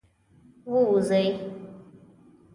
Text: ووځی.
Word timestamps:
ووځی. 0.71 1.25